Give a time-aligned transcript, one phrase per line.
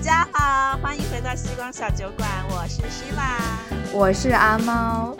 [0.00, 3.36] 大家好，欢迎回到西光小酒馆，我是西拉，
[3.92, 5.14] 我是阿猫。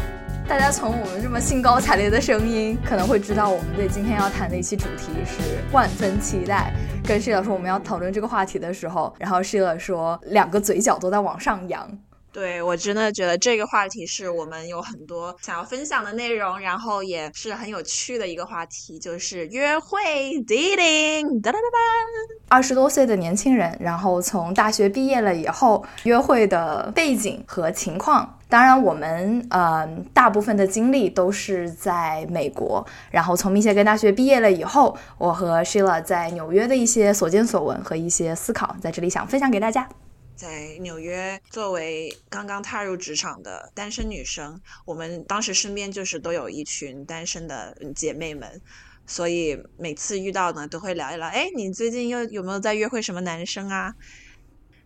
[0.49, 6.73] 大家从我们这么兴高采烈的声音，可能会知道我们对今天要谈的一期主题是万分期待。
[7.05, 11.87] 跟 Sheila 说我们要讨论这个话题的时候，然后诗老师说两个嘴角都在往上扬。
[12.33, 20.01] 对我真的觉得这个话题是我们有很多想要分享的内容，然后也是很有趣的一个话题，就是约会
[20.47, 21.41] dating。
[21.41, 21.79] 哒哒哒哒。
[22.49, 28.39] 二十多岁的年轻人，然后从大学毕业了以后，约会的背景和情况。
[28.49, 39.89] 当然，我们呃大部分的经历都是在美国，然后从密歇根大学毕业了以后，我和 Sheila 在纽约的一些所见所闻和一些思考，在这里想分享给大家。
[40.41, 48.59] 在纽约，作为刚刚踏入职场的单身女生，我们当时身边就是都有一群单身的姐妹们，
[49.07, 51.29] 所以每次遇到呢，都会聊一聊。
[51.29, 53.95] 哎，你最近又有没有在约会什么男生啊？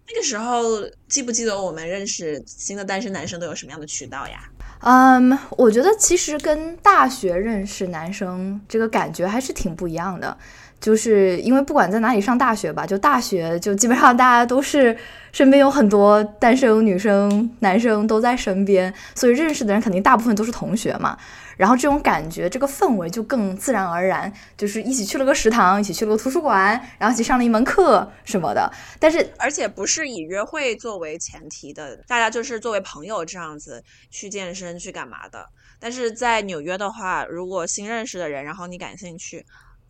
[0.08, 4.50] 那个时候记不记得我们认识新的单身男生都有什么样的渠道呀？
[4.80, 10.36] 嗯，我觉得其实跟大学认识男生这个感觉还是挺不一样的。
[10.80, 14.94] 就是因为不管在哪里上大学吧，就大学就基本上大家都是
[15.34, 21.18] 身边有很多单身女生、男生都在身边，所以认识的人肯定大部分都是同学嘛。
[21.56, 28.72] 然后这种感觉，这个氛围就更自然而然，就是一起去了个食堂，一起去了个图书馆，然后一起上了一门课什么的。
[29.00, 35.44] 但是而且不是以约会作为前提的，大家就是作为朋友这样子去健身去干嘛的。
[35.80, 39.44] 但是在纽约的话，如果新认识的人，然后你感兴趣。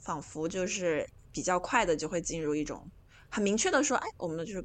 [0.05, 2.87] 仿佛就是比较快的就会进入一种
[3.31, 4.63] 很明确的说，哎，我们就是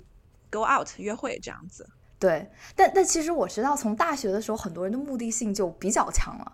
[0.52, 1.88] go out 约会这样子。
[2.19, 6.53] 对，但但其实我知道，从大学的时候，很多人的目的性就比较强了。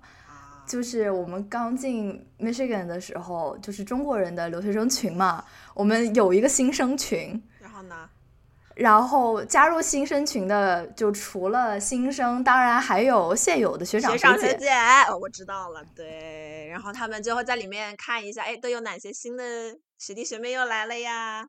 [0.68, 7.42] 就是我们刚进 Michigan 的时候，就是中国人的留学生群嘛，我们有一个新生群。
[7.60, 8.10] 然后呢？
[8.76, 14.70] 然后加入新生群的，就除了新生，当然还有现有的学长学姐。
[15.20, 16.68] 我知道了，对。
[16.70, 19.44] 然后他们就会在里面看一下，哎，都有哪些新的
[19.98, 21.48] 学弟学妹又来了呀？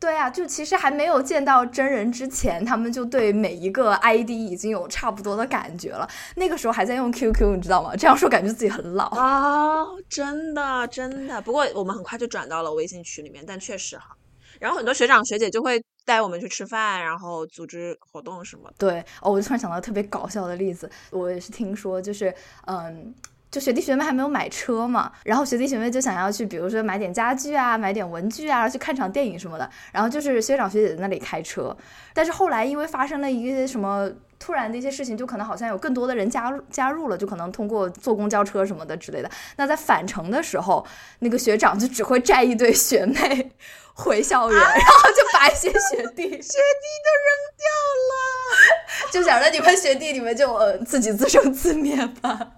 [0.00, 6.08] 对啊，就其实还没有见到真人之前，他们就对每一个 ID 已经有差不多的感觉了。
[6.36, 7.94] 那个时候还在用 QQ，你知道吗？
[7.94, 9.84] 这样说感觉自己很老啊！
[10.08, 11.38] 真的，真的。
[11.42, 14.16] 不过我们很快就转到了微信群里面，但确实哈。
[14.58, 18.70] 然后很多学长学姐就会带我们去吃饭，然后组织活动什么。
[18.78, 22.34] 对，哦，我就突然想到特别搞笑的例子，我也是听说，就是
[22.66, 23.14] 嗯，
[23.50, 31.76] 就学弟学妹还没有买车嘛，然后学弟学妹就想要去，比如说买点家具啊，买点文具啊，去看场电影什么的，然后就是学长学姐在那里开车，
[32.14, 34.10] 但是后来因为发生了一些什么。
[34.42, 39.30] 突然的一些事情，就可能好像有更多的人加入加入了，就可能通过坐公交车什么的之类的。
[39.56, 40.82] 那在返程的时候，
[41.18, 43.52] 那个学长就只会载一堆学妹
[43.92, 47.66] 回校园，然后就把一些学弟 学弟都扔掉
[48.08, 52.52] 了， 就想着你们学弟你们就呃自己自生自灭吧。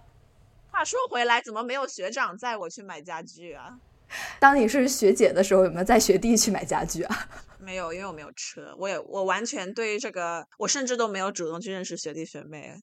[0.72, 3.76] 话说回来，怎么没有学长载我去买家具啊？
[4.40, 7.28] 当你是学姐的时候，有没有载学弟去买家具啊？
[7.60, 12.74] 没有，因为我没有车，我也我完全对这个，我甚至都没有主动去认识学弟学妹。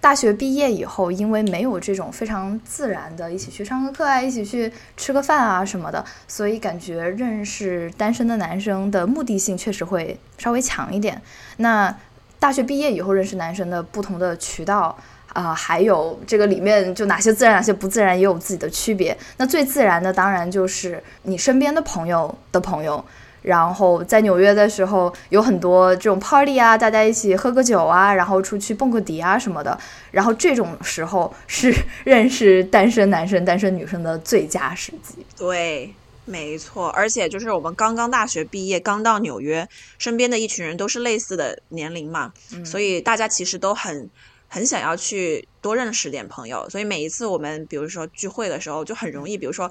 [0.00, 11.20] 大学毕业以后，因为没有这种非常自然的一起去上个课啊，一起去吃个饭啊什么的，所以感觉认识单身的男生的目的性确实会稍微强一点。
[11.58, 11.94] 那
[12.38, 14.96] 大学毕业以后认识男生的不同的渠道
[15.36, 19.14] 啊，还有这个里面就哪些自然，哪些不自然，也有自己的区别。
[19.36, 23.04] 那最自然的当然就是你身边的朋友的朋友。
[23.42, 29.78] 然后在纽约的时候，有很多这种 party 啊，大家一起喝个酒啊，然后出去蹦个迪啊什么的。
[30.10, 31.72] 然后这种时候是
[32.02, 35.24] 认识单身男生、单身女生的最佳时机。
[35.38, 36.88] 对，没错。
[36.88, 42.32] 而且就是我们刚刚大学毕业，刚到纽约，身边的一群人都是类似的年龄嘛，
[42.64, 44.10] 所以大家其实都很
[44.48, 46.68] 很想要去多认识点朋友。
[46.70, 49.70] 所以每一次我们比如说聚会的时候，就很容易，比如说。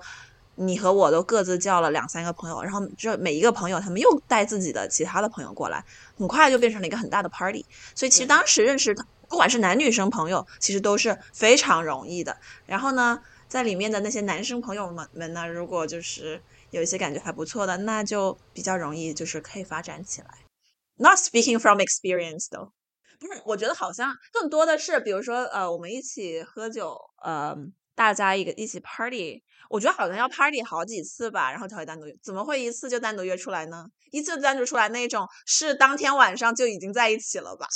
[0.58, 5.84] 你和我都各自叫了两三个朋友，然后这每一个朋友他们又带自己的其他的朋友过来，
[6.18, 7.66] 很快就变成了一个很大的 party。
[7.94, 8.96] 所以其实当时认识
[9.28, 12.38] 不管是男女生朋友，其实都是非常容易的。
[12.66, 13.20] 然后呢，
[13.50, 16.42] 在里面的那些男生朋友们们呢，如果就是
[16.72, 20.28] 有一些感觉还不错的，那就比较容易就是可以发展起来。
[20.96, 22.70] Not speaking from experience 的，
[23.20, 27.56] 不是，我觉得好像更多的是，比如说呃，我们一起喝酒，呃，
[27.96, 29.44] 大家一个一起 party。
[29.68, 32.14] 我觉得好像要 party 好几次吧，然后才会单独约。
[32.24, 33.86] 怎么会一次就单独约出来呢？
[34.12, 37.68] 一次单独出来那种是当天晚上就已经在一起了吧？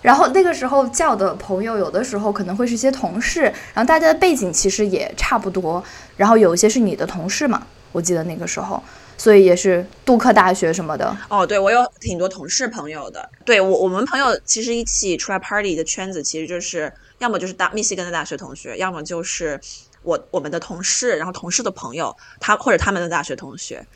[0.00, 3.42] 然后那个时候叫的朋友，有的时候可能会是一些同事，
[3.74, 5.82] 然后大家的背景其实也差不多。
[6.16, 8.82] 然后有一些是你的同事嘛，我记得那个时候，
[9.16, 11.16] 所以也是杜克大学什么的。
[11.28, 13.28] 哦，对，我有挺多同事朋友的。
[13.44, 19.60] 对我，我们朋友其实一起出来 party 的圈子，其实就是要么就是大密西根的大学同学，要么就是
[20.02, 23.86] 我我们的同事，然后同事的朋友，他或者他们的大学同学。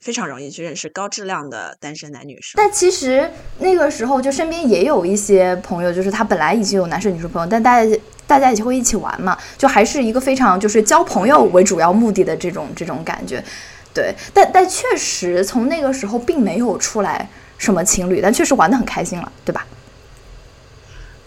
[0.00, 13.44] 非常容易去认识高质量的单身男女生，但其实那个时候就身边也有一些朋友，就是他本来已经有男生女生朋友，但大家大家也会一起玩嘛，就还是一个非常就是交朋友为主要目的的这种这种感觉，
[13.92, 17.28] 对，但但确实从那个时候并没有出来
[17.58, 19.66] 什么情侣，但确实玩的很开心了，对吧？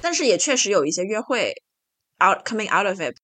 [0.01, 1.53] 但是也确实有一些约会
[2.23, 3.15] out coming out of it。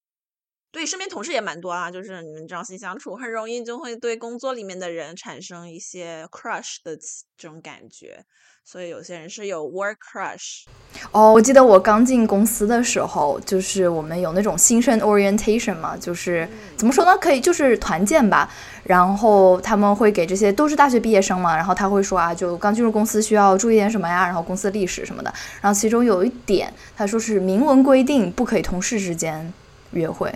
[0.71, 8.23] 对，身边同事也蛮多啊，就是你们朝夕相处，很容易就会对工作里面的人产生一些 crush 的这种感觉，
[8.71, 10.65] 所以有些人是有 work crush。
[11.11, 18.47] 哦，我记得我刚进公司的时候，就是我们有那种新生 orientation 嘛，就是怎么说呢，可以就是团建吧，
[18.83, 29.51] 然后他们会给这些都是大学毕业生嘛，然后他会说啊，就刚进入公司需要注意点什么呀，然后公司历史什么的，然后其中有一点他说是明文规定不可以同事之间
[29.93, 30.31] 约会。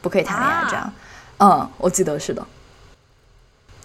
[0.00, 0.92] 不可以谈恋爱，这样，
[1.40, 2.46] 嗯，我记得是的，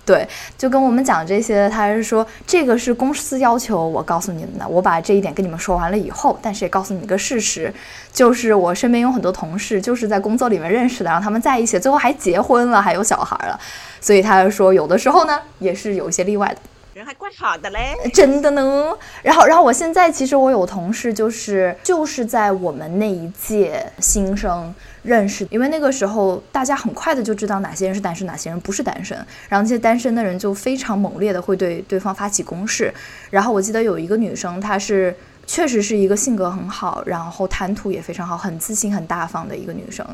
[0.04, 0.28] 对，
[0.58, 7.72] 就跟我们讲这些，他是说这个是公司要求我告诉你们的，我把这一点跟你们说完了以后，但是也告诉你一个事实，
[8.12, 13.60] 就是我身边有很多同事就是在工作里面认识的，然后他们在一起，最后还结婚了，还有小孩了，
[14.02, 16.58] 所以他说有的时候呢，也是有一些例外的。
[16.94, 18.94] 人还怪好的嘞，真的呢。
[19.24, 24.74] 然后，然后我现在其实我有同事，就是就是在我们那一届新生
[25.04, 29.18] 认识，因为那个时候大家很快的就知道哪些人是单身，哪些人不是单身。
[29.48, 32.94] 然后那些单身的人就非常猛烈的会对对方发起攻势。
[33.30, 35.16] 然后我记得有一个女生，她是
[35.48, 40.06] 确实是一个性格很好，然后谈吐也非常好，很自信、很大方的一个女生。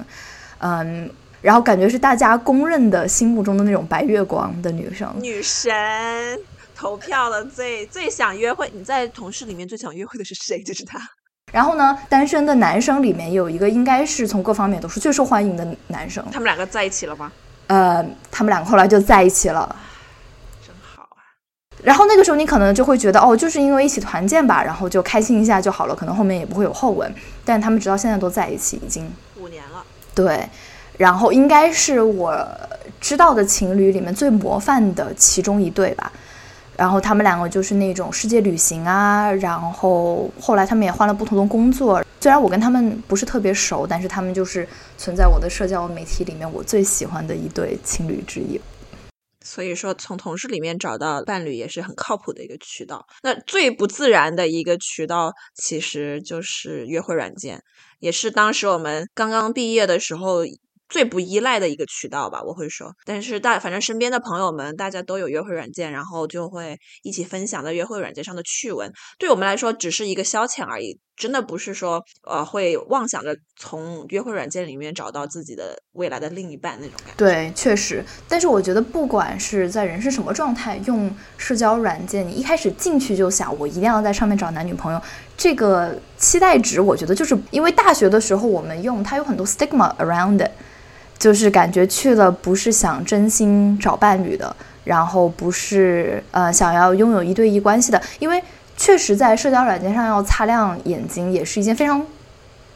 [0.60, 1.10] 嗯，
[1.42, 5.74] 然后感觉是大家公认的心目中的那种白月光的女生，女神。
[6.78, 10.62] 投票了最最想约会，你在同事里面最想约会的是谁？
[10.64, 11.00] 就是他。
[11.52, 16.24] 然后呢，单身的男生里面有一个，应该是从各方面都是最受欢迎的男生。
[16.32, 17.32] 他们两个在一起了吗？
[17.68, 19.76] 呃，他们两个后来就在一起了。
[20.66, 21.24] 真好啊。
[21.82, 27.12] 然后那个时候你可能就会觉得，哦，就是因为一起团建吧，然后就开心一下就好了，可能后面也不会有后文。
[27.44, 29.84] 但他们直到现在都在一起，已经五年了。
[30.14, 30.48] 对。
[30.98, 32.46] 然后应该是我
[33.00, 36.12] 知道的情侣里面最模范的其中一对吧。
[36.78, 42.04] 然后他们两个就是那种世界旅行啊，然后后来他们也换了不同的工作。
[42.22, 48.62] 虽然我跟他们不是特别熟，但是他们就是存在我的社交媒体里面我最喜欢的一对情侣之一。
[49.44, 53.06] 所以说，从同事里面找到伴侣也是很靠谱的一个渠道。
[53.24, 57.64] 那最不自然的一个渠道，其实就是约会软件，
[58.00, 60.42] 也是当时我们刚刚毕业的时候。
[60.90, 62.92] 最不依赖的一个渠道吧，我会说。
[63.06, 68.92] 但是大反正身边的朋友们，大家都有约会软件，然后就会一起分享在约会软件上的趣闻。
[69.18, 77.14] 对我们来说，只是一个消遣而已，真的不是说呃会妄想着从约会软件里面找到自己的未来的另一半那种感觉。
[77.18, 78.04] 对，确实。
[78.28, 85.02] 但是我觉得，不管是在人是什么状态，用社交软件，你一开始进去就想我一定要在上面找男女朋友，
[85.36, 90.52] 这个期待值，我觉得就是因为大学的时候我们用它有很多 stigma around it。
[91.18, 98.42] 就是感觉去了不是想真心找伴侣的，然后不是呃想要拥有一对一关系的，因为
[98.76, 102.06] 确实在社交软件上要擦亮眼睛也是一件非常，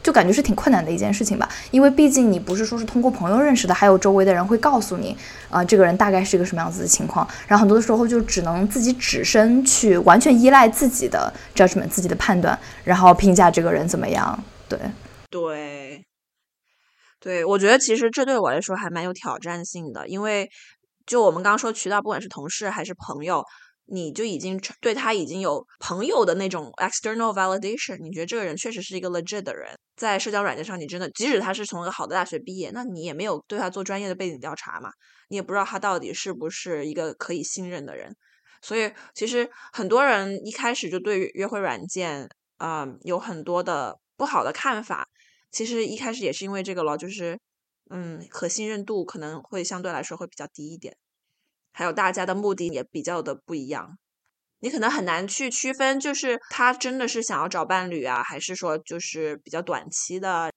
[0.02, 1.48] 就感觉是挺困难的一件事情吧。
[1.70, 5.16] 因为毕竟你不是说是通过朋友认识的，还有周围的人会告诉你，
[5.48, 7.26] 啊这个人大概是一个什么样子的情况。
[7.46, 14.36] 然后很多的时候就只能自己只身去，完全依赖自己的 judgment 自己的判断，然后评价这个人怎么样。
[14.68, 14.78] 对
[15.30, 16.02] 对。
[17.22, 20.50] 对，我觉得其实这对我来说还蛮有挑战性的，因为
[21.06, 23.44] 就我们刚刚说渠道，不管是同事还是朋友，
[23.86, 34.90] 你就已经对他已经有朋友的那种 external validation，你觉得这个人确实是一个 legit 的人，在社交软件上，你真的即使他是从一个好的大学毕业，那你也没有对他做专业的背景调查嘛，
[35.28, 38.12] 你也不知道他到底是不是一个可以信任的人，
[38.62, 45.06] 所以其实很多人一开始就对约会软件啊有很多的不好的看法。
[45.52, 47.38] 其实一开始也是因为这个咯，就是，
[47.90, 50.96] 嗯，可信任度可能会相对来说会比较低一点，
[51.72, 53.98] 还有大家的目的也比较的不一样，
[54.60, 60.50] 你可能很难去区分，就是他真的是想要找伴侣啊，还是说就是比较短期的。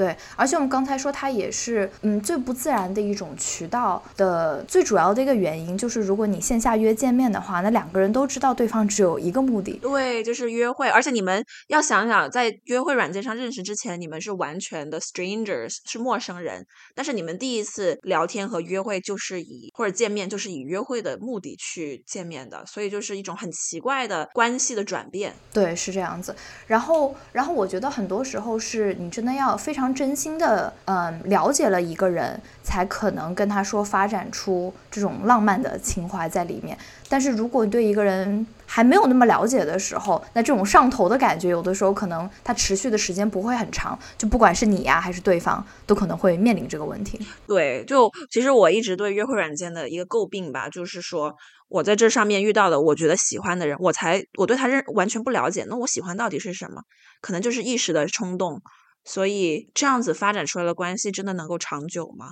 [0.00, 9.72] 对，而且我们刚才说，它也是嗯最不自然的一种渠道的最主要的一个原因，就是如果你线下约见面的话，那两个人都知道对方只有一个目的。
[9.82, 16.64] 对，就是约会，而且你们要想想，在约会软件上认识之前，你们是完全的 strangers，是陌生人。
[16.94, 25.34] 但是你们第一次聊天和约会，就是以或者见面，就是以约会的目的去见面的，所以就是一种很奇怪的关系的转变。
[25.52, 26.34] 对，是这样子。
[26.66, 29.89] 然后，然后我觉得很多时候是你真的要非常。
[29.94, 36.76] 真心的，嗯，了解了一个人，才可能跟他说发展出这种浪漫的情怀在里面。
[37.08, 43.98] 但是如果对一个人还没有那么了解的时候，那这种上头的感觉，有的时候可能它持续的时间不会很长。
[44.16, 47.20] 就不管是你呀，还是对方，都可能会面临这个问题。
[47.46, 51.34] 对，就其实我一直对约会软件的一个诟病吧，就是说
[51.68, 55.66] 我在这上面遇到的，我觉得喜欢的人，我才我对他认完全不了解。
[55.68, 56.82] 那我喜欢到底是什么？
[57.20, 58.62] 可能就是一时的冲动。
[59.04, 62.26] 所以这样子发展出来的关系真的能够长久吗？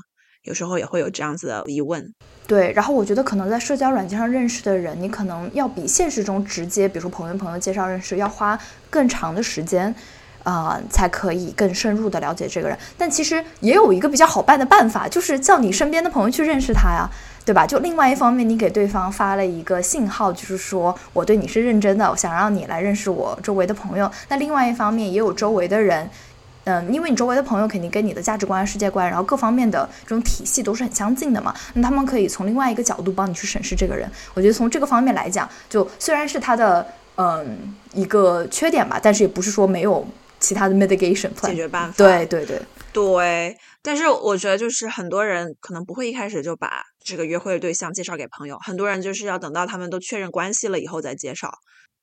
[0.45, 2.15] 有时候也会有这样子的疑问。
[2.47, 8.59] 对，然后我觉得可能在社交软件上认识的人，你可能要比现实中直接，比如说朋友朋友介绍认识，要花
[8.89, 9.95] 更长的时间，
[10.45, 12.79] 啊，才可以更深入的了解这个人。
[12.97, 17.11] 但其实也有一个比较好办的办法，就是叫你身边的朋友去认识他呀，
[17.45, 17.67] 对吧？
[17.67, 24.11] 就另外一方面，你给对方发了一个信号，就是说我对你是认真的，我想让你来认识我周围的朋友。
[24.29, 26.09] 那另外一方面，也有周围的人。
[26.69, 34.07] 嗯，因为你周围的朋友肯定跟你的价值观、世界观，然后各方面的这种体系都是很相近的嘛，那他们可以从另外一个角度帮你去审视这个人。
[34.35, 40.07] 我觉得从这个方面来讲，就虽然是他的嗯一个缺点吧，但是也不是说没有
[40.39, 41.95] 其他的 mitigation plan 解决办法。
[41.97, 42.61] 对对对
[42.93, 51.51] 对，但是我觉得就是很多人可能不会一开始就把这个约会对象介绍给朋友，很多人就是要等到他们都确认关系了以后再介绍。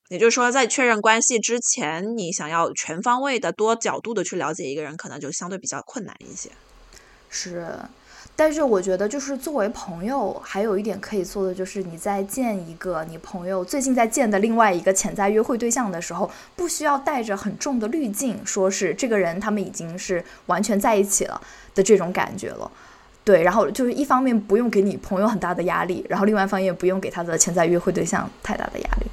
[0.10, 6.50] 也就是说，在确认关系之前，你想要全方位的、多角度的去了解一个人，可能就相对比较困难一些。
[7.30, 7.68] 是，
[8.36, 21.42] 但是我觉得，就是作为朋友，还有一点可以做的，就是你在见一个你朋友最近在见的另外一个潜在约会对象的时候，不需要带着很重的滤镜，说是这个人他们已经是完全在一起了
[21.74, 22.72] 的这种感觉了。
[23.24, 29.08] 对，然后就是一方面不用给你朋友很大的压力，然后另外一方面不用给他的潜在约会对象太大的压力。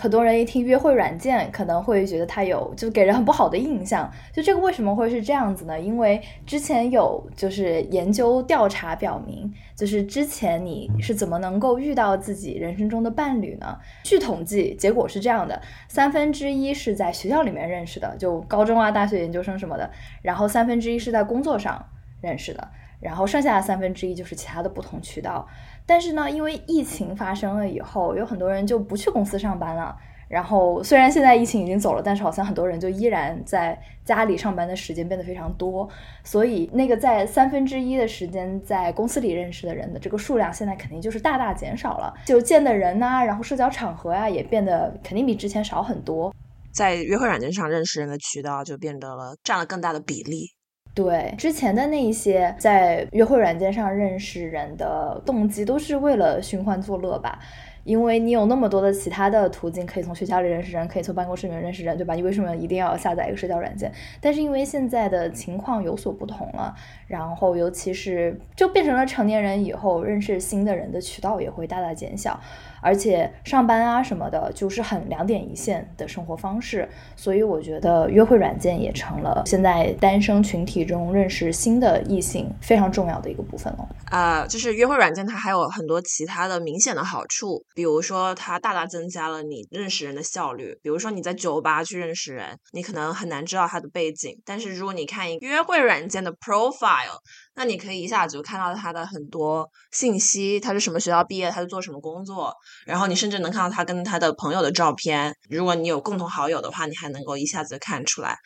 [0.00, 4.10] 很多人一听约会软件，可能会觉得它有就给人很不好的印象。
[4.32, 5.78] 就这个为什么会是这样子呢？
[5.78, 13.78] 因为之前有就是研究调查表明，就是之前你是怎么能够遇到自己人生中的伴侣呢？
[14.02, 19.86] 据统计，结果是这样的：三分之一是在学校里面认识的，就高中啊、大学、研究生什么的；
[20.22, 21.84] 然后三分之一是在工作上
[22.22, 22.66] 认识的，
[23.00, 25.46] 然后剩下的三分之一就是其他的不同渠道。
[25.90, 29.96] 但是呢，因为疫情发生了以后，有很多人就不去公司上班了。
[30.28, 35.88] 然后虽然现在疫情已经走了，但是好像很多人就依然在家里上班的时间变得非常多。
[36.22, 42.14] 所以那个在三分之一的时间在公司里认识的人的这个数量，现在肯定就是大大减少了。
[42.24, 46.32] 就见的人呐，然后社交场合啊，也变得肯定比之前少很多。
[46.72, 50.54] 在约会软件上认识人的渠道就变得了占了更大的比例。
[51.02, 57.38] 对之前的那一些在约会软件上认识人的动机，都是为了寻欢作乐吧。
[57.82, 62.14] 因为你有那么多的其他的途径，可以从学校里认识人，可以从办公室里面认识人，对吧？
[62.14, 63.90] 你为什么一定要下载一个社交软件？
[64.20, 66.74] 但是因为现在的情况有所不同了，
[67.06, 72.38] 然后尤其是就变成了成年人以后，认识新的人的渠道也会大大减小。
[72.82, 83.88] 而且上班啊什么的，就是很两点一线的生活方式，所以我觉得约会软件也成了现在单身群体中认识新的异性非常重要的一个部分了。
[84.06, 90.76] 啊，就是约会软件它还有很多其他的明显的好处，比如说它大大增加了你认识人的效率。
[90.82, 97.18] 比如说你在酒吧去认识人，你可能很难知道他的背景，但是如果你看一个约会软件的 profile。
[97.54, 102.54] 那你可以一下子就看到他的很多信息，他是什么学校毕业，他是做什么工作，
[102.86, 105.34] 然后你甚至能看到他跟他的朋友的照片。
[105.48, 108.36] 如果你有共同好友的话，你还能够一下子看出来。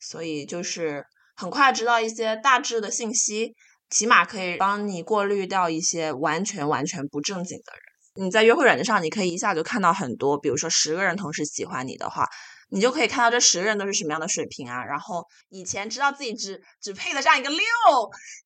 [0.00, 1.04] 所以就是
[1.36, 3.54] 很快知道一些大致的信息，
[3.90, 8.24] 起码可以帮你过滤掉一些完全完全不正经的人。
[8.24, 12.26] 你在约会软件上，你可以一下就看到很多，比如说十个人同时喜欢你的话。
[12.72, 14.82] 你就可以看到这十个人都是什么样的水平啊！
[14.82, 17.58] 然后以前知道自己只只配得上一个六，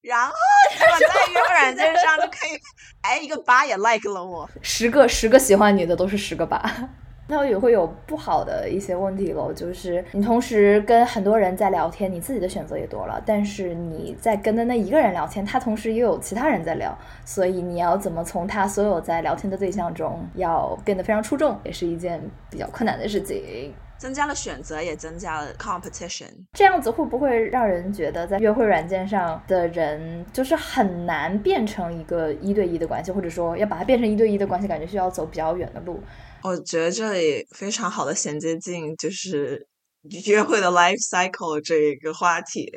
[0.02, 0.32] 然后
[0.74, 2.58] 我在约会软件上就 可以，
[3.02, 4.50] 哎，一个八也 like 了我。
[4.60, 6.60] 十个十个喜欢你的都是十个八，
[7.28, 9.52] 那也会有不好的一些问题喽。
[9.52, 23.72] 就是你同时跟很多人在聊天，你自己的选择也多了，但是你在跟的那一个人聊天，他同时又有其他人在聊，所以你要怎么从他所有在聊天的对象中要变得非常出众，也是一件比较困难的事情。
[23.98, 26.30] 增加了选择，也增加了 competition。
[26.52, 36.00] 这样子会不会让人觉得在约会软件上的人就是很难变成一个一对一的关系，或者说要把它变成一对一的关系，感觉需要走比较远的路？
[36.42, 39.66] 我觉得这里非常好的衔接进就是
[40.26, 42.70] 约会的 life cycle 这一个话题，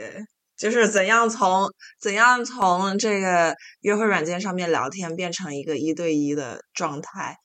[0.58, 1.68] 就是怎样从
[2.00, 7.36] 怎样从这个约会软件上面聊天变成一个一对一的状态。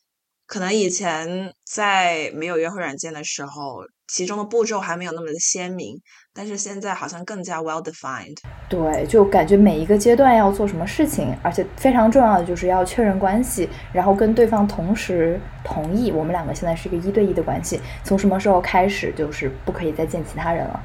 [0.54, 6.00] 可能以前在没有约会软件的时候，其中的步骤还没有那么的鲜明，
[6.32, 8.36] 但是现在好像更加 well defined。
[8.68, 17.80] 对，就感觉每一个阶段要做什么事情，而且非常重要的就是要确认关系，然后跟对方同时同意我们两个现在是一个一对一的关系。
[18.04, 20.80] 从什么时候开始就是不可以再见其他人了？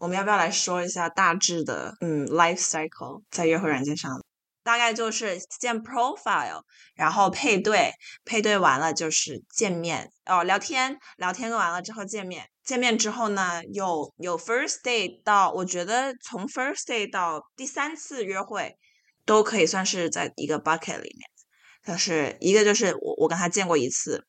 [0.00, 4.20] 我们要不要来说一下大致的嗯 life cycle 在约会软件上？
[4.64, 6.62] 大概就是建 profile，
[6.96, 7.92] 然后配对，
[8.24, 18.76] 配对完了就是见面哦，聊天，聊天完了之后见面，见面之后呢，有有 first date 到，我觉得从 first date 到第三次约会
[19.26, 21.28] 都可以算是在一个 bucket 里面，
[21.86, 24.24] 就是一个就是我我跟他见过一次，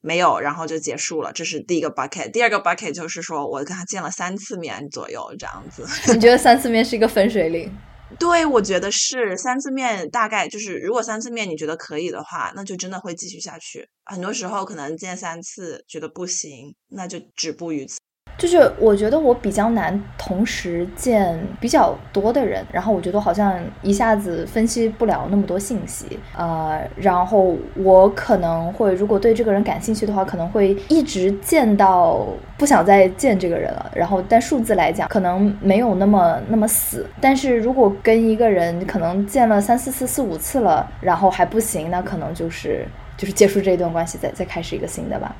[0.00, 5.84] 没有，然后就结束了，这是第一个 bucket，第二个 bucket 就是说我跟他见了三次面左右这样子。
[6.14, 7.76] 你觉得三次面是一个分水岭？
[8.18, 13.88] 对，我觉得是三次面，大概就是如果三次面你觉得可以的话，那就真的会继续下去。
[14.04, 17.98] 很多时候可能见三次觉得不行，那就止步于此。
[18.36, 32.26] 就是我觉得我比较难同时见比较多的人，然后我觉得好像一下子分析不了那么多信息，呃，然后我可能会如果对这个人感兴趣的话，可能会一直见到
[32.58, 33.90] 不想再见这个人了。
[33.94, 37.06] 然后但数字来讲，可能没有那么那么死。
[37.20, 42.84] 但是如果跟一个人可能见了三四次、四五次了，然后还不行，那可能就是
[43.16, 45.34] 就是结束这一段关系，再再开始一个新的吧。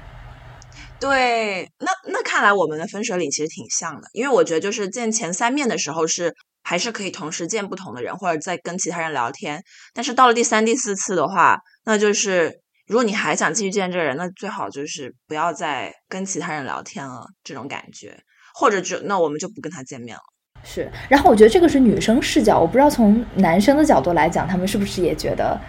[1.01, 9.63] 对，那那看来我们的分水岭其实挺像的，因为我觉得就是见前三面的时候是还是可以同时见不同的人，或者在跟其他人聊天。
[9.93, 18.17] 但是到了第三、第四次的话，那就是如果你还想继续见这个人，那最好就是不要再跟其他人聊天了，这种感觉，
[18.55, 20.23] 或者就那我们就不跟他见面了。
[20.63, 25.61] 是，然后我觉得这个是女生视角，我不知道从男生的角度来讲，他们是不是也觉得。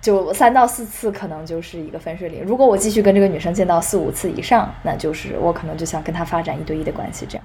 [0.00, 2.42] 就三到四次可能就是一个分水岭。
[2.42, 7.26] 如果我继续跟这个女生见到四五次以上，那就是我可能就想跟她发展一对一的关系。
[7.28, 7.44] 这样，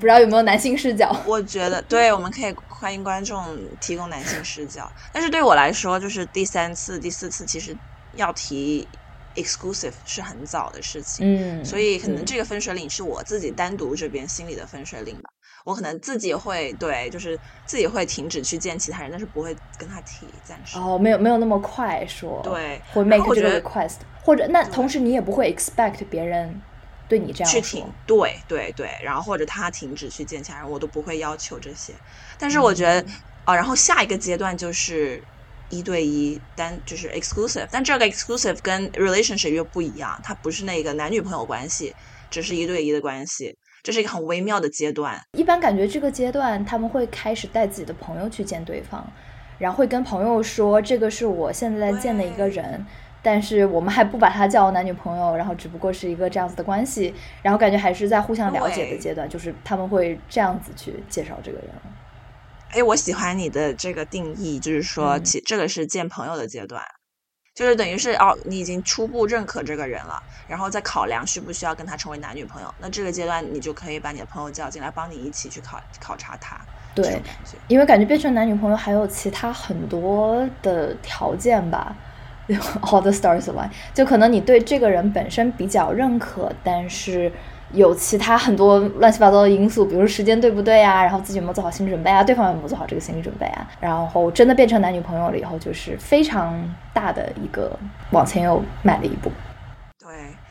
[0.00, 1.14] 不知道有没有男性视角？
[1.26, 3.44] 我觉得，对，我们可以欢迎观众
[3.80, 4.90] 提供男性视角。
[5.12, 7.76] 但是对我来说，就是第三次、第四次，其实
[8.14, 8.88] 要提
[9.34, 11.60] exclusive 是很早的事情。
[11.60, 15.30] 嗯，所以可能这个分水岭是我自己单独这边心里的分水岭吧。
[15.64, 20.78] 我可能自己会对，就是自己会停止去见其他人，但是不会跟他提暂时。
[20.78, 22.40] 哦，没有没有那么快说。
[22.42, 26.60] 对，会 make 这个 request，或者那同时你也不会 expect 别人
[27.08, 27.86] 对你这样去停。
[28.06, 31.92] 对对对，然后或者他停止去见其他人，我都不会要求这些。
[32.38, 33.04] 但是我觉得
[33.44, 35.22] 啊，然后下一个阶段就是
[35.70, 37.66] 一对一单，就是 exclusive。
[37.70, 41.94] 但这个 exclusive 跟 relationship 又不一样，它不是那个男女朋友关系，
[42.30, 43.56] 只是一对一的关系。
[43.82, 45.20] 这是一个很微妙的阶段。
[45.32, 49.04] 一般感觉这个阶段他们会开始带自己的朋友去见对方，
[49.58, 52.86] 然后会跟朋友说这个是我现在在见的一个人，
[53.22, 61.68] 但是我们还不把他叫男女朋友，然后只不过是一个这样子的关系，然后感觉还是在互相了解的阶段，就是他们会这样子去介绍这个人。
[62.70, 66.82] 哎，我喜欢你的这个定义，就是说，其这个是见朋友的阶段。
[67.54, 72.74] 就是等于是哦，你已经初步认可这个人了，然后再考量需不需要跟他成为男女朋友。
[72.78, 76.58] 那这个阶段，你就可以把你的朋友叫进来，帮你一起去考考察他。
[76.94, 77.20] 对，
[77.68, 81.94] 因为感觉变成男女朋友还有其他很多的条件吧。
[82.48, 87.30] All the stars align，就可能你对这个人本身比较认可，但是。
[87.72, 97.74] 有其他很多乱七八糟的因素，比如时间对不对啊，然后自己有没有做好心理准备啊，对方有没有做好这个心理准备啊，然后真的变成男女朋友了以后，就是非常大的一个
[98.10, 99.30] 往前又迈了一步。
[99.98, 100.08] 对，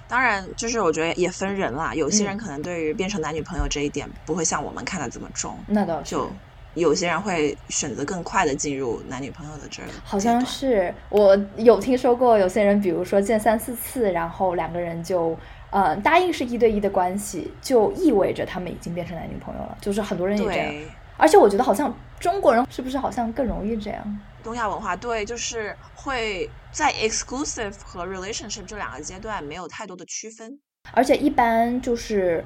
[0.08, 6.28] 当然就是我觉得也分人啦，有些人可能对于变成男女朋友这一点不会像我们看的这么重，那倒就
[6.74, 15.38] 有些人会选择更快的进入男女朋友的这好像是我有听说过有些人，比如说见三四次，然后两个人就。
[15.72, 19.78] 呃，答应是一对一的关系，就意味着他们已经变成男女朋友了。
[19.82, 20.74] 就是很多人也这样，
[21.18, 24.20] 而且我觉得好像中国人是不是好像更容易这样？
[24.44, 30.60] 东亚文化对，就是会在 exclusive 和 relationship 这两个阶段没有太多的区分。
[30.94, 32.44] 而且一般就是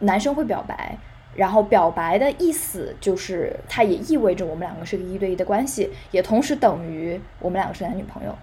[0.00, 0.98] 男生会表白，
[1.36, 8.36] 然后表白的意思就是它也意味着我们两个是个一对一的关系，也同时等于我们两个是男女朋友。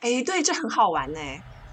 [0.00, 1.18] 哎，对，这很好玩呢。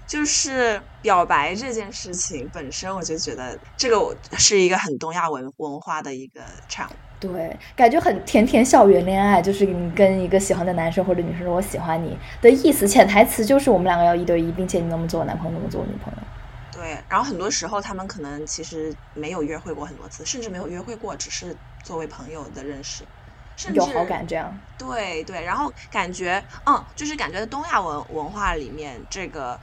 [0.08, 6.92] 就是表白这件事情本身，我就觉得这个是一个很东亚文文化的一个产物。
[7.20, 16.18] 对，感觉很甜甜校园恋爱，就是你跟一个喜欢的男生或者女生说“我喜欢你”的意思，潜台词就是我们两个要一对一，并且你能不能做我男朋友，能不能做我女朋友。
[16.72, 23.02] 对，然后很多时候他们可能其实没有约会过很多次，甚至没有约会过，只是作为朋友的认识，
[23.56, 24.56] 甚至有好感这样。
[24.78, 29.58] 对对，然后感觉嗯，就是感觉东亚文文化里面这个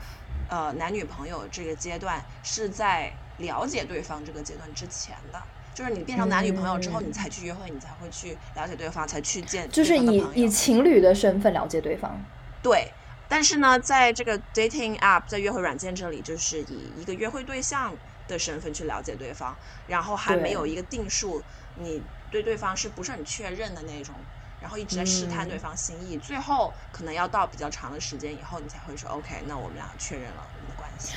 [0.48, 5.42] 呃男女朋友这个阶段是在了解对方这个阶段之前的。
[5.74, 9.70] 就是你变成男女朋友之后，你才去约会，你才会去了解对方，才去见。
[9.70, 12.18] 就是以以情侣的身份了解对方。
[12.62, 12.90] 对，
[13.28, 17.94] 但是呢，在这个 dating app，在约会软件这里，就是以一个约会对象
[18.26, 19.54] 的身份去了解对方，
[19.86, 21.42] 然后还没有一个定数，
[21.74, 24.14] 你对对方是不是很确认的那种，
[24.66, 31.14] 然后一直在试探对方心意，最后可能要到比较长的时间以后，你才会说 OK，那我们俩确认了我们的关系。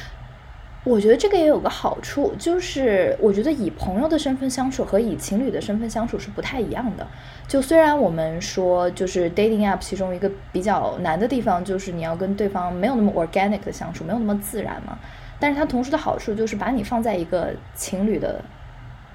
[0.84, 7.08] 我觉得这个也有个好处，就是我觉得以朋友的身份相处和以情侣的身份相处是不太一样的。
[7.48, 14.96] 就虽然我们说，就是 dating app 其中一个比较难的地方，就是你要跟对方没有那么 organic 的相处，没有那么自然嘛。
[15.40, 18.40] 但是它同时的好处就是把你放在一个情侣的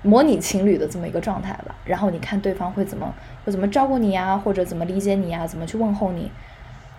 [0.04, 3.12] 模拟情侣的这么一个状态吧，然后你看对方会怎么
[3.44, 6.30] 会怎么照顾你呀，或者怎么理解你呀，怎么去问候你，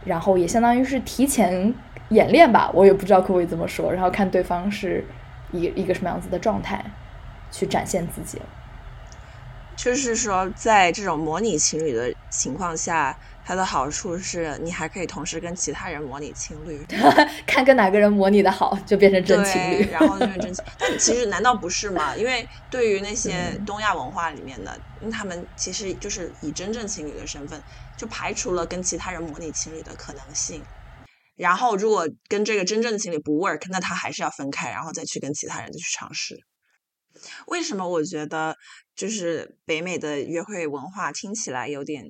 [0.04, 1.74] 然后也相当于是提前。
[2.10, 3.92] 演练吧，我也不知道可不可以这么说。
[3.92, 5.04] 然后看对方是
[5.52, 6.86] 一一个什么样子的状态，
[7.50, 8.40] 去展现自己。
[9.76, 16.84] 就是说，在这种模拟情侣的情况下，它的好处是你还可以同时跟其他人模拟情侣，
[17.46, 19.88] 看跟哪个人模拟的好，就变成真情侣。
[19.92, 20.66] 然后就是真情。
[20.80, 22.18] 但其实难道不是吗？
[22.18, 24.76] 因为对于那些东亚文化里面的，
[25.12, 27.62] 他们其实就是以真正情侣的身份，
[27.96, 30.66] 就排除了跟其他人模拟情侣的可能性。
[31.36, 36.36] 然后，如果跟这个真正的情侣不 work，那他还是要分开，然后再去跟其他人再去尝试。
[37.46, 38.56] 为什么我觉得
[38.96, 42.06] 就是北美的约会文化听起来有点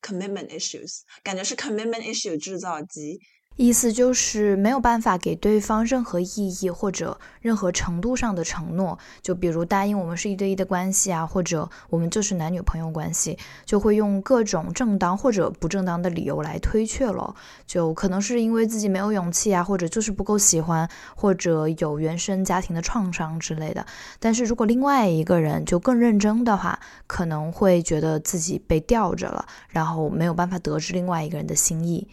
[0.00, 3.18] commitment issues，感觉是 commitment issue 制造机。
[3.60, 17.34] 意思就是没有办法给对方任何意义或者任何程度上的承诺，就比如答应我们是一对一的关系啊，或者我们就是男女朋友关系，就会用各种正当或者不正当的理由来推却了。
[17.66, 23.84] 就可能是因为自己没有勇气啊，或者就是不够喜欢，或者有原生家庭的创伤之类的。
[24.20, 32.06] 但是如果另外一个人就更认真的话，可能会觉得自己被吊着了，然后没有办法得知另外一个人的心意。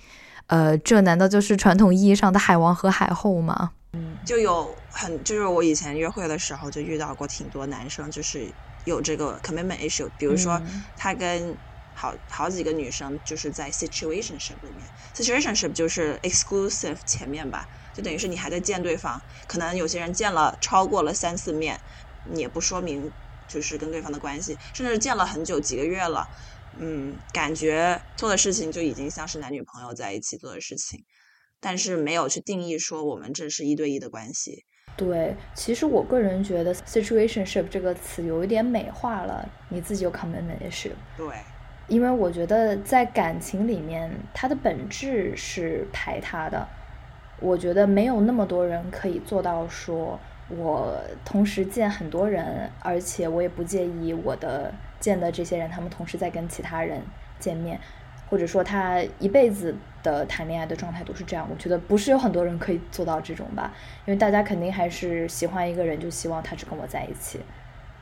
[0.48, 3.74] 呃，这难道就是传统意义上的海王和海后吗？
[3.94, 8.54] 嗯，就有很，就是我以前约会的时候就遇到过挺多男生，就是
[8.84, 10.10] 有这个 commitment issue。
[10.18, 10.62] 比如说，
[10.96, 11.58] 他跟
[11.94, 21.80] 好好几个女生就是在 situationship 里面，situationship 就是 exclusive 前面吧，就等于是你还在见对方，可能有些人见了超过了三四面，
[22.36, 23.14] 也不说明
[23.48, 26.28] 就是跟对方的关系，甚至见了很久几个月了。
[26.78, 31.06] 嗯，感觉做的事情就已经像是男女朋友在一起做的事情，
[31.60, 34.66] 但是没有去定义说我们这是一对一的关系。
[34.98, 40.92] 对，其实我个人觉得 situationship 这个词有一点美化了，你自己有 commitment issue。
[41.18, 41.28] 对，
[41.88, 46.68] 因为我觉得在感情里面，它的本质是排他的。
[47.40, 54.74] 我觉得没有那么多人可以做到说，我同时见很多人，而且我也不介意我的。
[55.06, 57.00] 见的这些人，他们同时在跟其他人
[57.38, 57.80] 见面，
[58.28, 61.48] 或者说他一辈子的谈恋爱的状态都是这样。
[61.52, 63.72] 我觉得不是有很多人可以做到这种吧，
[64.08, 67.40] 因为大家肯定还是喜欢一个人，就希望他只跟我在一起。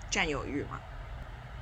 [0.09, 0.79] 占有欲嘛？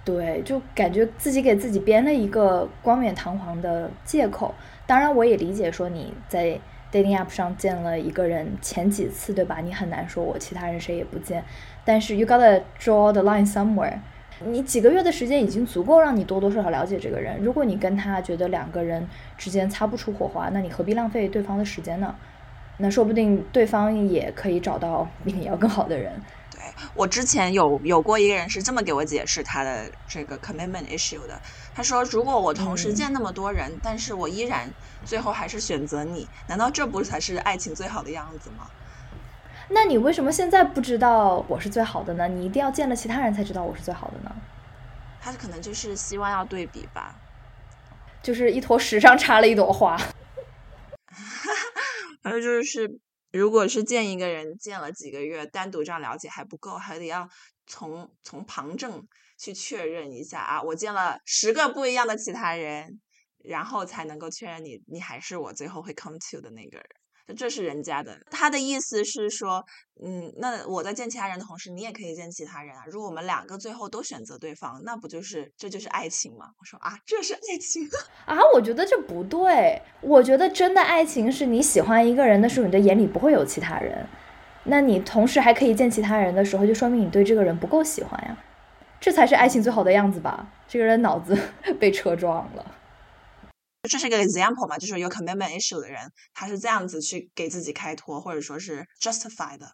[0.06, 4.54] 对，就感觉自己给自己编了一个冠冕堂皇的借口。
[4.86, 6.60] 当然，我也理解说你在
[6.92, 9.58] dating app 上见了一个人前几次，对吧？
[9.64, 11.44] 你很难说我其他人谁也不见。
[11.84, 14.00] 但是 you gotta draw the line somewhere。
[14.46, 17.42] 你几个月的时间已经足够让你多多少少了解这个人。
[17.42, 22.16] 如果你跟他觉得两个人之间擦不出火花，那你何必浪费对方的时间呢？
[22.78, 26.20] 那说不定对方也可以找到比你要更好的人。
[26.50, 26.60] 对
[26.96, 31.40] 我之前有有过一个人是这么给我解释他的这个 commitment issue 的。
[31.76, 34.68] 他说，如果我同时见那么多人，但是我依然
[35.06, 38.66] 最后还是选择你，难道这不才是爱情最好的样子吗？
[39.74, 42.28] 那你为什么现在不知道我是最好的呢？
[42.28, 44.36] 你一定要见了其他人才知道我是最好的呢？
[45.22, 47.16] 他可能就是希望要对比吧，
[48.22, 49.98] 就是一坨屎上插了一朵花。
[52.24, 53.00] 还有就是，
[53.32, 57.30] 如果是见一个人见了几个月，单独这样了解还不够，还得要
[57.66, 59.08] 从从旁证
[59.40, 63.00] 去确认一下啊，我见了十个不一样的其他人，
[63.44, 66.88] 然后才能够确认你你还是我最后会 come to 的那个人。
[67.34, 68.18] 这是人家的。
[68.30, 69.64] 他的意思是说，
[70.04, 72.84] 嗯，那我在见其他人的同时，你也可以见其他人啊。
[72.88, 76.48] 如果我们两个最后都选择对方，那不就是这就是爱情吗？
[76.60, 77.88] 我说啊，这是爱情
[78.26, 78.38] 啊？
[78.54, 79.82] 我觉得这不对。
[80.02, 84.08] 我觉得真的爱情是你喜欢一个人的时候，你的眼里不会有其他人。
[84.64, 88.38] 那你同时还可以见其他人的时候，就说明你对这个人不够喜欢呀。
[89.00, 90.48] 这才是爱情最好的样子吧？
[90.68, 91.36] 这个人脑子
[91.80, 92.66] 被车撞了。
[93.90, 99.72] 这是一个 example 嘛，就是有 commitment issue 的人，他是这样子去给自己开脱，或者说是 justify 的。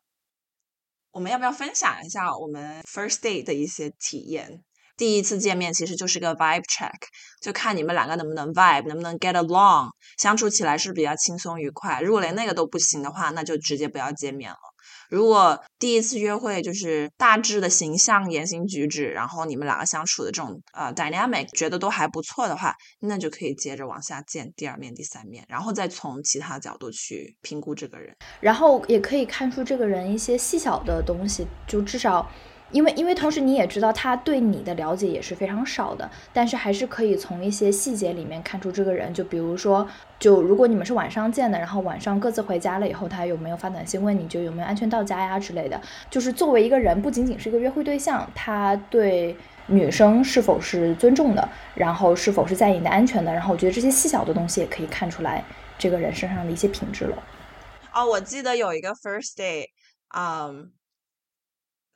[1.12, 4.64] 我们要不要分享一下我们 first date 的一些体验？
[4.96, 6.94] 第一次见面其实就是个 vibe check，
[7.42, 12.02] 就看你们两个能不能 vibe，能不能 get along，相处起来是比较轻松愉快。
[12.02, 14.58] 如果连那个都不行的话，那就直接不要见面了。
[15.10, 32.30] 如果第一次约会就是大致的形象、言行举止，然后你们两个相处的这种呃 dynamic 觉得都还不错的话，那就可以接着往下见第二面、第三面，然后再从其他角度去评估这个人，然后也可以看出这个人一些细小的东西，就至少。
[32.72, 39.14] 因为，因为同时你也知道他对你的了解也是非常少的，但是还是可以从一些细节里面看出这个人。
[39.14, 39.88] 就比如说，
[40.20, 45.80] 就如果你们是晚上见的，然后晚上各自回家了以后，他有没有发短信问你就有没有安全到家呀之类的。
[46.10, 49.36] 就是作为一个人，不仅仅是一个约会对象，他对
[49.68, 55.44] 女生是否是尊重的，然后是否是在意你的安全的，然后我觉得这些细小的东西也可以看出来
[55.78, 57.24] 这个人身上的一些品质了。
[57.94, 59.68] 哦，我记得有一个 first day，
[60.16, 60.72] 嗯。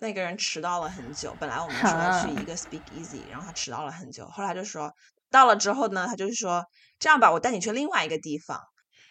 [0.01, 4.27] 那个人迟到了很久，本来我们说要去一个 Speak Easy，然后他迟到了很久。
[4.27, 4.91] 后来就说
[5.29, 6.65] 到了之后呢，他就是说
[6.97, 8.59] 这样吧，我带你去另外一个地方。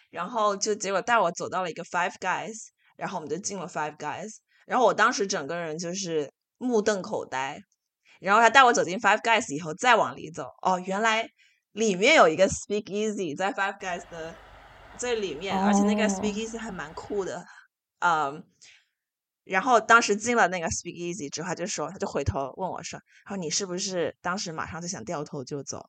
[0.09, 2.53] 然后就结果带我走到了一个 Five Guys，
[2.97, 4.29] 然后我们就进了 Five Guys。
[4.65, 7.57] 然后我当时整个人就是目瞪口呆。
[8.19, 11.25] 然后他带我走进 Five Guys 以后，再往里走，哦，原来
[11.71, 14.35] 里面有一个 Speak Easy 在 Five Guys 的
[14.97, 17.45] 最里面，而且那个 Speak Easy 还蛮酷的，
[17.99, 18.43] 嗯。
[19.51, 25.85] 然后当时进了那个 Speak Easy 之后，他就说，他就回头问我说：“然后你是不是当时马上就想掉头就走？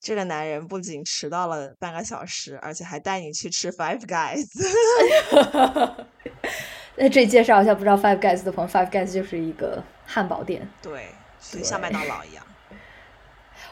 [0.00, 4.46] 这个男人不仅迟到了半个小时，而且还带你去吃 Five Guys。
[6.96, 11.08] ”那这介绍一下，不知道 Five Guys 的朋友，Five Guys 就是一个汉堡店，对，
[11.40, 12.45] 就像麦当劳一样。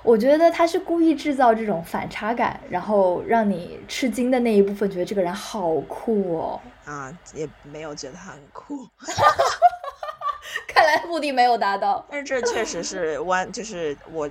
[0.04, 6.60] 我觉得他是故意制造这种反差感，然后让你吃惊的那一部分，觉得这个人好酷哦。
[6.84, 8.86] 啊，也没有觉得他很酷
[10.68, 12.04] 看来目的没有达到。
[12.10, 14.28] 但是这确实是 one，就是我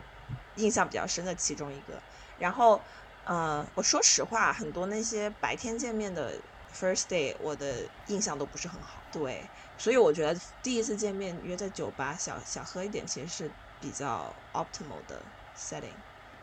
[0.58, 2.00] 印象比较深的其中一个。
[2.38, 2.80] 然后，
[3.26, 6.34] 呃，我说实话，很多那些白天见面的
[6.72, 9.00] first day，我的印象都不是很好。
[9.12, 15.20] 对，所以我觉得第一次见面约在酒吧小小喝一点，其实是比较 optimal 的
[15.58, 15.94] setting，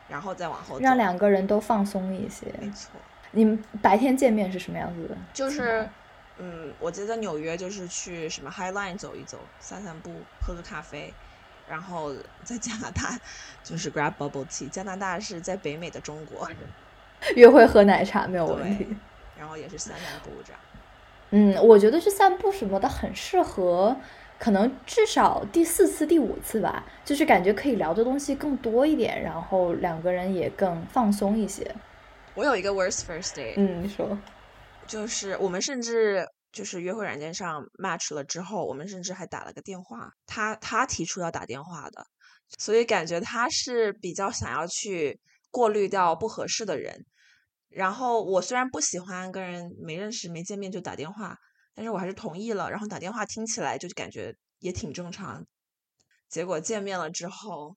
[0.08, 2.46] 然后再往后让两个人都放松一些。
[2.60, 2.92] 没错。
[3.32, 5.16] 你们白天见面是什么样子的？
[5.32, 5.88] 就是。
[6.42, 11.12] 嗯，我记得纽约就是去什么 High Line 走一走，散散步，喝个咖啡，
[11.68, 13.20] 然后在加拿大
[13.62, 14.66] 就是 grab bubble tea。
[14.70, 16.48] 加拿大是在北美的中国，
[17.36, 18.86] 约会喝奶茶没有问题。
[19.38, 20.60] 然后也是散散步这样。
[21.32, 23.94] 嗯，我觉得去散步什么的很适合，
[24.40, 31.76] 可能至少第四次、第五次吧，就是感觉可以聊的东西更多一点，然后两个人也更放松一些。
[32.34, 33.52] 我有一个 worst first day。
[33.58, 34.18] 嗯，你说。
[34.86, 40.10] 就是我们甚至就是约会软件上 match 了之后，我们甚至还打了个电话。
[40.26, 42.06] 他他提出要打电话的，
[42.58, 47.04] 所以感觉他是比较想要去过滤掉不合适的人。
[47.68, 51.36] 然后我虽然不喜欢跟人没认识没见面就打电话，
[51.80, 52.70] 但是我还是同意了。
[52.70, 55.42] 然后打电话听起来就感觉也挺正常。
[56.28, 57.74] 结果见面了之后，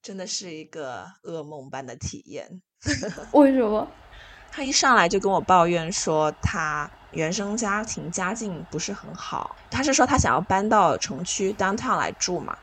[0.00, 2.62] 真的是一个噩梦般的体验。
[3.34, 3.86] 为什么？
[4.50, 9.54] 他一上来就跟我抱怨说，他原生家庭家境不是很好。
[9.70, 12.56] 他是说他想要搬到城区 downtown 来住嘛，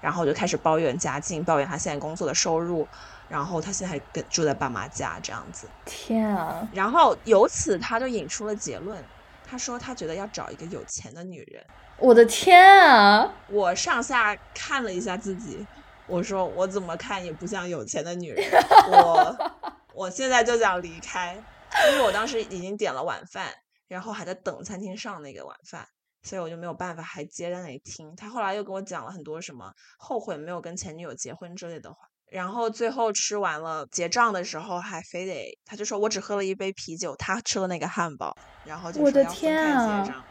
[0.00, 2.86] 然后就开始抱怨家境，抱怨他现在工作的收入，
[3.28, 5.68] 然后他现在还跟住在爸妈家这样子。
[5.84, 6.68] 天啊！
[6.72, 9.04] 然后由此他就引出了结论，
[9.48, 11.64] 他说他觉得要找一个有钱的女人。
[11.98, 13.32] 我的天啊！
[13.48, 15.66] 我上下看了一下自己，
[16.06, 18.50] 我说我怎么看也不像有钱的女人。
[18.90, 19.52] 我。
[19.94, 21.42] 我现在就想离开，
[21.90, 23.50] 因为我当时已经点了晚饭，
[23.88, 25.88] 然后还在等餐厅上那个晚饭，
[26.22, 28.14] 所以我就没有办法还接在那里听。
[28.14, 31.96] 他后来又跟我讲了很多什么后悔没有跟前女友结婚之类的话，
[32.30, 40.24] 然后最后吃完了结账的时候还非得，他就说我只喝了一杯啤酒，他吃了那个汉堡，然后就说要分开结账。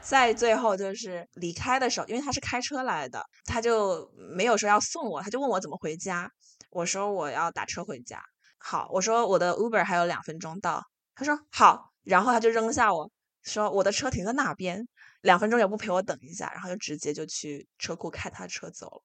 [0.00, 6.30] 在最后就是离开的时候，因为他是开车来的，他就没有说要送我，他就问我怎么回家，
[6.70, 8.22] 我说我要打车回家。
[8.56, 10.82] 好，我说我的 Uber 还有两分钟到，
[11.14, 13.10] 他说好，然后他就扔下我
[13.42, 14.86] 说我的车停在那边，
[15.20, 19.02] 两分钟也不陪我等一下，然后就直接就去车库开他车走了，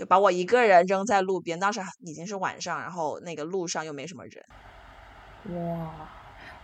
[0.00, 1.60] 就把我一个人扔在路边。
[1.60, 4.42] 当时已经是晚上，然后那个路上又没什么人。
[5.54, 5.90] 哇，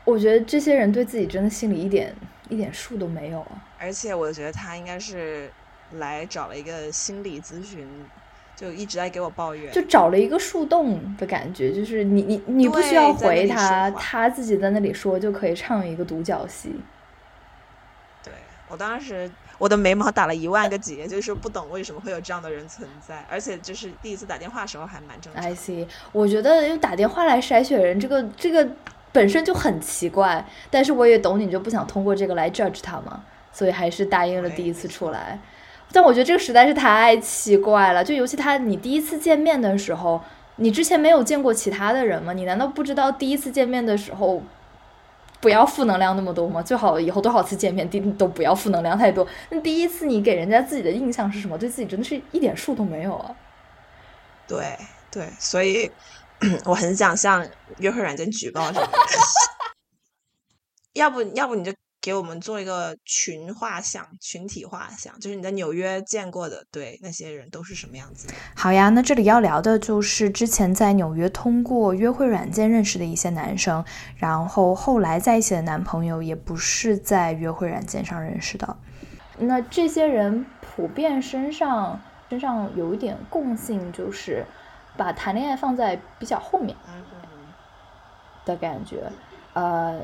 [0.07, 2.17] 我觉得这些人对自己真的心里一点
[2.49, 3.63] 一点数都没有啊！
[3.79, 5.53] 而且我觉得他应该是
[5.93, 7.87] 来找了一个心理咨询。
[8.57, 16.75] 就一直在给我抱怨，就找了一个树洞的感觉，就是你你你不需要回他，他自己在那里说就可以唱一个独角戏。
[18.25, 18.33] 对
[18.69, 25.43] 我当时我的眉毛打了一万个结，就是不懂为什么会有这样的人存在，而且就是第一次打电话的时候还蛮正常。
[25.43, 28.69] I see，我觉得用打电话来筛选人，这个这个
[29.13, 35.39] 本身就很奇怪，但是我也懂你就不想通过这个来 judge 他嘛，所以还是答应了第一次出来。
[35.93, 40.21] 但我觉得这个实在是太奇怪了，就尤其他你第一次见面的时候，
[40.57, 42.33] 你之前没有见过其他的人吗？
[42.33, 44.43] 你难道不知道第一次见面的时候
[45.47, 46.61] 不要负能量那么多吗？
[46.61, 49.25] 最好以后多少次见面第都不要负能量太多。
[49.49, 51.57] 那第一次你给人家自己的印象是什么？
[51.57, 53.37] 对自己真的是一点数都没有啊！
[54.49, 54.77] 对
[55.09, 55.89] 对，所以
[56.67, 57.47] 我很想向
[57.79, 58.91] 约会软件举报这个，
[60.95, 61.73] 要不要不你就。
[62.07, 68.29] 给我们做一个群画像、群体画像，就是你在纽约见过的，对那些人都是什么样子？
[68.55, 78.77] 好呀，那这里要聊的就是之前在纽约通过约会软件认识的一些男生，然后后来在一起的男朋友也不是在约会软件上认识的。
[79.39, 84.47] 那这些人普遍身上身上有一点共性，就是
[84.97, 86.77] 把谈恋爱放在比较后面
[88.45, 89.11] 的感觉，
[89.55, 90.03] 呃。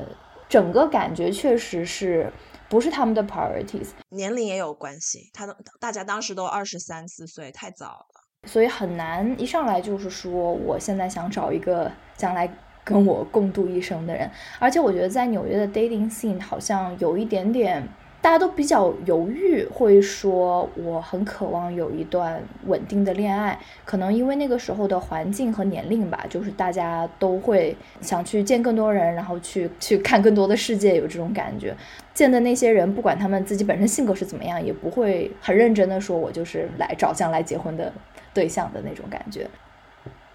[0.53, 2.31] 整个感觉确实是
[2.69, 5.31] 不是他们的 priorities，年龄也有关系。
[5.33, 12.47] 他的大家当时都二十三四岁，太早了，所以很难一上来就是说我现在想找一个将来
[12.83, 14.29] 跟我共度一生的人。
[14.59, 17.89] 而且我觉得在纽约的 dating scene 好像有一点点。
[18.23, 31.75] 大家都比较犹豫，会说我很渴望有一段稳定的恋爱，可能因为那个时候的环境和年龄吧，就是大家都会想去见更多人，然后去去看更多的世界，有这种感觉。
[32.13, 37.91] 见的那些人，不管他们自己本身性格是怎么样，也不会很认真的说，我就是来找将来结婚的
[38.33, 39.49] 对象的那种感觉。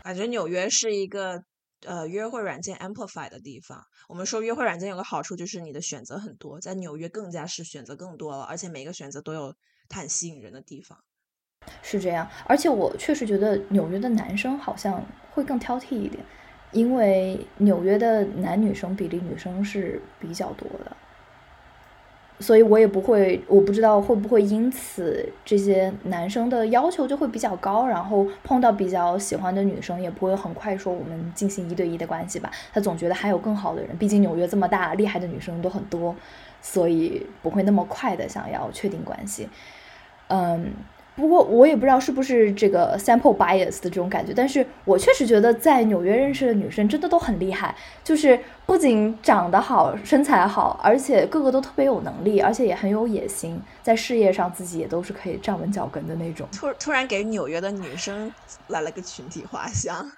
[0.02, 1.42] 感觉纽约是一个。
[1.86, 9.54] 呃，约会软件 amplify 的地方，我们说约会软件有个好处就是你的选择很多，在纽约更加是选择更多了，而且每个选择都有
[9.88, 10.98] 它很吸引人的地方。
[11.82, 16.24] 是这样，而且我确实觉得纽约的男生好像会更挑剔一点，
[16.72, 20.96] 因为纽约的男女生比例女生是比较多的。
[22.40, 32.50] 所以我也不会，我不知道会不会因此这些男生的要求就会比较高，然后碰到比较喜欢的女生也不会很快说我们进行一对一的关系吧。
[32.72, 36.14] 他总觉得还有更好的人，毕竟纽约这么大，厉害的女生都很多，
[36.62, 39.48] 所以不会那么快的想要确定关系。
[40.28, 40.72] 嗯。
[41.18, 56.46] 不过我也不知道是不是这个 sample bias 的这种感觉，但是我确实觉得在纽约认识的女生真的都很厉害，就是不仅长得好、身材好，而且个个都特别有能力，而且也很有野心，在事业上自己也都是可以站稳脚跟的那种。
[56.52, 58.32] 突突然给纽约的女生
[58.68, 60.08] 来了个群体画像，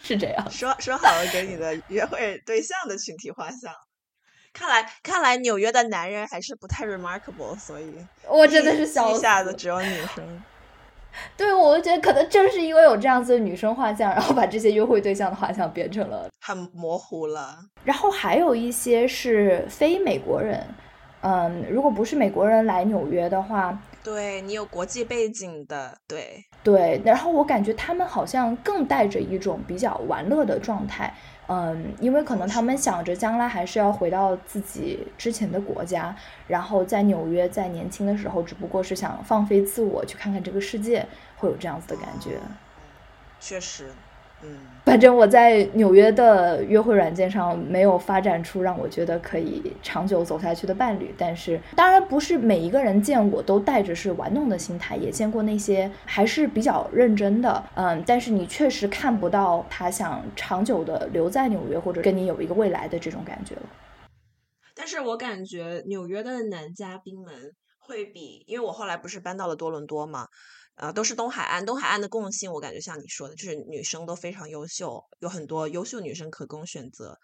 [0.00, 3.72] 是这样说说好了给你的约会对象的群体画像。
[4.52, 7.92] 看来，看来纽约的男人还是不太 remarkable，所以
[8.28, 10.42] 我真的是笑一下子只有女生。
[11.36, 17.58] 对，我就觉得可能正是因为有这样子的女生画像，然后把这些约会对象的画像变成了很模糊了。
[17.84, 20.66] 然后还有一些是非美国人，
[21.20, 27.00] 嗯，如果不是美国人来纽约的话，对你有国际背景的，对对。
[27.04, 31.14] 然后我感觉他们好像更带着一种比较玩乐的状态。
[31.52, 42.38] 嗯，因为可能他们想着将来还是要回到自己之前的国家，然后在纽约，在年轻的时候，只不过是想放飞自我，去看看这个世界，会有这样子的感觉。
[43.38, 43.90] 确实。
[44.42, 63.62] 嗯，反正我在纽约的约会软件上没有发展出让我觉得可以长久走下去的伴侣，但是当然不是每一个人见我都带着是玩弄的心态，也见过那些还是比较认真的，嗯，但是你确实看不到他想长久的留在纽约或者跟你有一个未来的这种感觉了。
[64.74, 67.32] 但是我感觉纽约的男嘉宾们
[67.78, 70.26] 会比，因为我后来不是搬到了多伦多嘛。
[70.82, 71.64] 啊，都是东海岸。
[71.64, 77.16] 东海岸的共性，我感觉像你说的，就是女生都非常优秀，有很多优秀女生可供选择。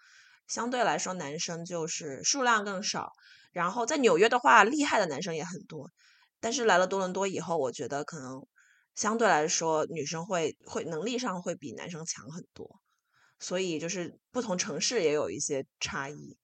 [0.47, 3.11] 相对来说，男生就是数量更少。
[3.51, 5.91] 然后在纽约的话，厉害的男生也很多。
[6.39, 8.47] 但是来了多伦多以后，我觉得可能
[8.95, 12.79] 相对来说，女生会会能力上会比男生强很多。
[13.39, 16.37] 所以就是不同城市也有一些差异。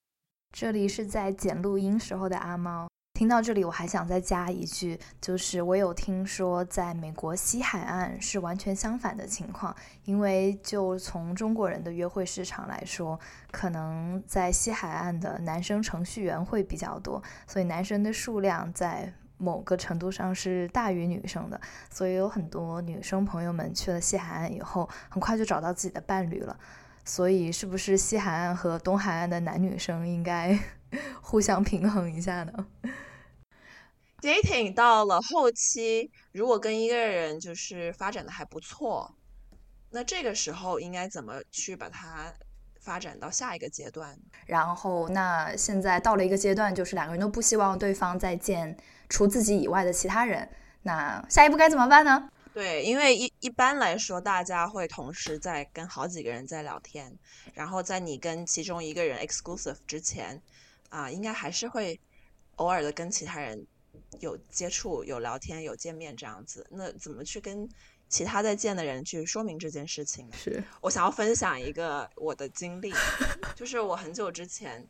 [0.51, 2.89] 这里是在剪录音时候的阿猫。
[3.15, 9.73] 听到这里，我还想再加一句，就是我有听说，在美国西海岸是完全相反的情况。
[10.03, 13.17] 因为就从中国人的约会市场来说，
[13.51, 21.61] 可能在西海岸的男生程序员会比较多，所以男生的数量在某个程度上是大于女生的。
[21.89, 26.59] 所以有很多女生朋友们去了西海岸以后，很快就找到自己的伴侣了。
[27.05, 30.59] 所以，是不是西海岸和东海岸的男女生应该
[31.21, 32.67] 互相平衡一下呢
[34.21, 39.15] ？dating 到了后期，如果跟一个人就是发展的还不错，
[39.91, 42.33] 那这个时候应该怎么去把它
[42.79, 44.17] 发展到下一个阶段？
[44.45, 48.77] 然后，那现在到了一个阶段，就是两个人都不希望对方再见
[49.09, 50.49] 除自己以外的其他人，
[50.83, 52.29] 那下一步该怎么办呢？
[52.53, 57.13] 对，因为一一般来说，大家会同时在跟好几个人在聊天，
[57.53, 60.41] 然后在你跟其中一个人 exclusive 之前，
[60.95, 61.99] 啊，应该还是会
[62.55, 63.65] 偶尔的跟其他人。
[64.19, 67.67] 有接触、有聊天、有见面这样子，那怎么去跟
[68.07, 70.35] 其他在见的人去说明这件事情呢？
[70.37, 72.93] 是我想要分享一个我的经历，
[73.55, 74.87] 就是我很久之前，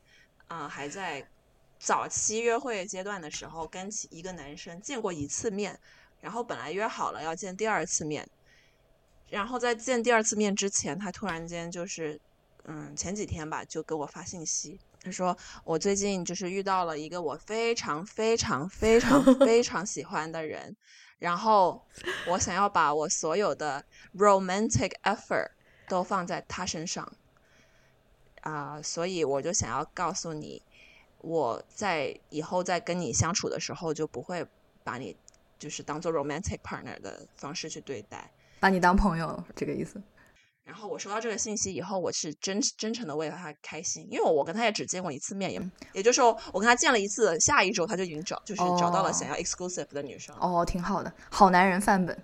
[0.47, 1.27] 啊，还在
[1.79, 5.79] 早期约会阶段的时候，跟一个男生见过一次面，
[6.19, 8.27] 然后本来约好了要见第二次面，
[9.29, 12.19] 然后在见第二次面之前，他突然间就是，
[12.65, 14.79] 嗯，前几天吧，就给我发信息。
[15.05, 20.75] 他说：“我最近就是遇到了一个我非常非常非常非常喜欢的人，
[21.19, 21.85] 然后
[22.27, 23.85] 我想要把我所有的
[24.17, 25.51] romantic effort
[25.87, 27.07] 都放在他身上
[28.41, 30.59] 啊，所以我就想要告诉你，
[31.19, 34.43] 我在以后在跟你相处的时候就不会
[34.83, 35.15] 把你
[35.59, 40.01] 就是当做 romantic partner 的方式去对待，把你当朋友这个意思。”
[40.65, 45.61] 然后我收到这个信息以后，我是真真诚的为了他开心，因为我跟他也只见过一次面，也
[45.93, 50.35] 也就是说我跟他见了一次，下一周他就已经找就是找到了想要 exclusive 的女生。
[50.39, 52.17] 哦，挺好的，好男人范本。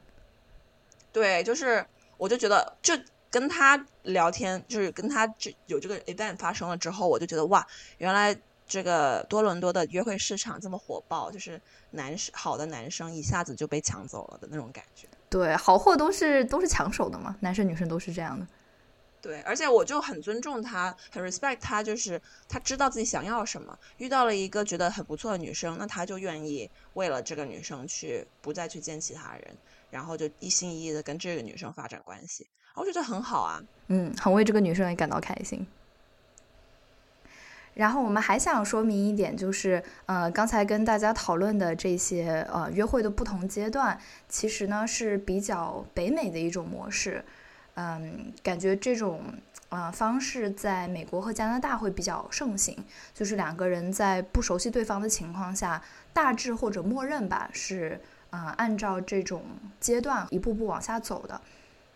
[1.13, 1.85] 对，就是
[2.17, 2.97] 我就觉得，就
[3.29, 7.65] 跟他聊天，就是跟他这有这个 event 发生了之后，我就觉得哇，
[7.99, 8.35] 原来
[8.65, 11.61] 这个多伦多的约会市场这么火爆，就是
[11.91, 15.07] 男生好的男生一下子就被抢走了的那种感觉。
[15.31, 18.45] 对，好货都是都是抢手的嘛，男生女生都是这样的。
[19.21, 23.77] 对，而且我就很尊重他，很 respect 他，就是他知道自己想要什么。
[23.97, 29.55] 遇到了一个觉得很不错的女生，那他就愿意为了这个女生去不再去见其他人，
[29.89, 32.45] 然后就一心一意的跟这个女生发展关系。
[32.75, 35.65] 我觉得很好啊，嗯，很为这个女生也感到开心。
[37.73, 43.97] 然后我们还想说明一点，就是呃，刚才跟大家讨论的这些呃约会的不同阶段，
[44.27, 47.23] 其实呢是比较北美的一种模式。
[47.75, 49.21] 嗯，感觉这种
[49.69, 52.77] 呃方式在美国和加拿大会比较盛行，
[53.13, 59.43] 就是两个人在不熟悉对方的情况下，大致或者默认吧，是啊按照这种
[59.79, 61.39] 阶段一步步往下走的。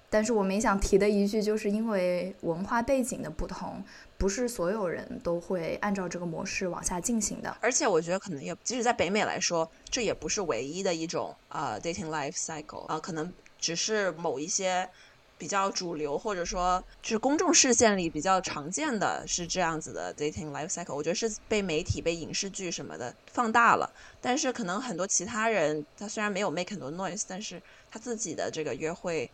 [0.10, 3.84] 但是我没想提的一句，就是因为文化背景的不同。
[4.18, 14.90] 不是所有人都会按照这个模式往下进行的，而且我觉得可能也，即使在北美来说，这也不是唯一的一种呃 dating life cycle 啊，可能只是某一些
[15.38, 20.96] 比较主流或者说就是公众视线里比较常见的是这样子的 dating life cycle。
[20.96, 23.92] 我觉得是被媒体、被影视剧什么的放大了，
[24.22, 27.62] 但是可能很多其他人他虽然没有 make 很多 noise，但是
[27.92, 29.30] 他自己的这个约会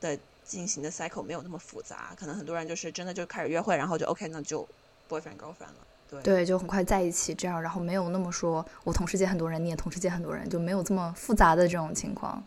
[0.00, 0.18] 的。
[0.46, 4.66] 进行的 cycle 没有那么复杂，可能很多人就是真的就开始约会，然后就 OK，那就
[5.08, 5.86] boyfriend girlfriend 了。
[6.08, 12.42] 对对，就很快在一起这样，然后没有那么说我同时见很多人，你也同时见很多人，就没有这么复杂的这种情况。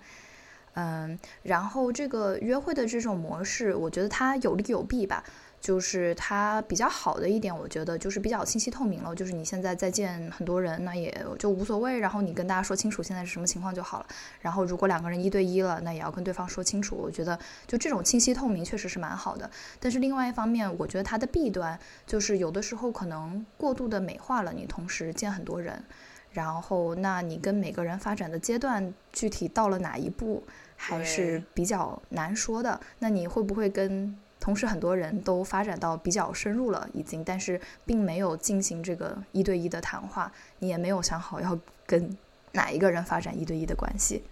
[0.76, 5.22] 嗯，然后这个约会的这种模式，我觉得它有利有弊吧。
[5.62, 9.14] 就是它比较好的一点，我觉得就是比较清晰透明了。
[9.14, 12.00] 就是你现在再见很多人，那也就无所谓。
[12.00, 14.06] 然后你跟大家说清楚现在是什么情况就好了。
[14.40, 16.96] 然后如果两个人一对一了，那也要跟对方说清楚。
[16.96, 17.38] 我觉得
[17.68, 19.50] 就这种清晰透明确实是蛮好的。
[19.82, 25.84] 但是另外一方面，我觉得它的弊端就是有的时候可能过度的美化了你同时见很多人。
[26.32, 30.42] 然后那你跟每个人发展的阶段具体到了哪一步，
[30.78, 32.80] 还是比较难说的。
[33.00, 34.18] 那你会不会跟？
[34.50, 42.18] 同时，很多人都发展到比较深入了，已经，但是并没有进行这个一对一的谈话，你也没有想好要跟
[42.54, 44.24] 哪一个人发展一对一的关系。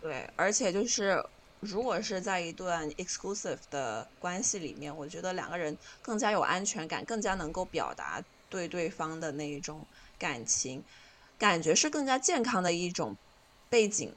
[0.00, 1.22] 对，而且就是，
[1.60, 9.84] 如果是在一段 exclusive 的关系里面，我觉得两个人更加有安全感，更加能够表达对对方的那一种
[10.18, 10.82] 感情，
[11.38, 13.14] 感觉是更加健康的一种
[13.68, 14.10] 背景。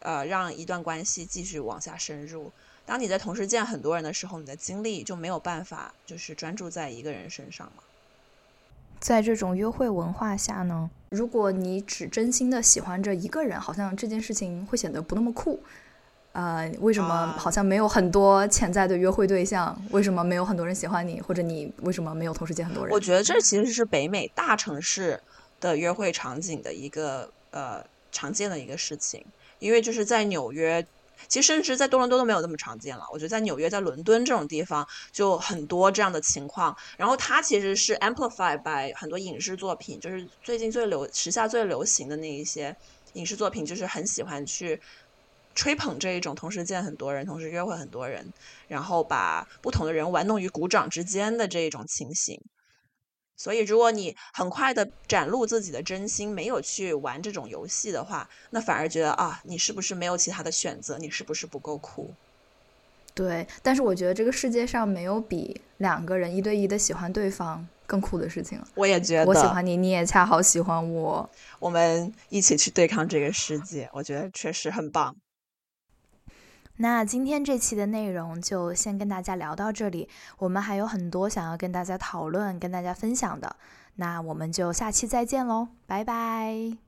[0.00, 2.52] 呃让一段关系继续往下深入。
[2.86, 7.82] 当你在同时见很多人的时候，你的精力就没有办法就是专注在一个人身上了。
[8.98, 15.60] 在这种约会文化下呢，如果你只真心的喜欢着一个人，好像这件事情会显得不那么酷。
[16.32, 19.74] 呃，为什么好像没有很多潜在的约会对象？
[19.90, 21.20] 为什么没有很多人喜欢你？
[21.20, 22.92] 或者你为什么没有同时见很多人？
[22.92, 25.20] 我觉得这其实是北美大城市
[25.60, 27.82] 的约会场景的一个呃
[28.12, 29.24] 常见的一个事情，
[29.58, 30.86] 因为就是在纽约，
[31.28, 33.04] 其实甚至在多伦多都没有那么常见了。
[33.12, 36.76] 我觉得在纽约、在伦敦这种地方就很多这样的情况。
[36.96, 42.76] 然后它其实是 amplify by 很多影视作品，就是最近最流时下最流行的那一些
[43.14, 44.80] 影视作品，就是很喜欢去。
[45.58, 48.30] 吹捧这一种同时见很多人、同时约会很多人，
[48.68, 52.38] 然后把不同的人玩弄于股掌之间的这一种情形。
[53.36, 60.96] 所以，如果你很快的展露自己的真心，没有去玩这种游戏的话，那反而觉得啊，你是不是没有其他的选择？
[60.98, 62.10] 你是不是不够酷？
[63.14, 68.68] 对，但是我觉得这个世界上没有比两个人一对一的喜欢对方更酷的事情了。
[68.74, 71.28] 我也觉得，我喜欢你，你也恰好喜欢我，
[71.58, 75.14] 我们一起去对抗这个世界，我觉得确实很棒。
[76.78, 80.08] 那今天这期的内容就先跟大家聊到这里，
[80.38, 83.56] 我们还有很多想要跟大家讨论、跟大家分享的，
[83.96, 86.85] 那我们就下期再见喽，拜拜。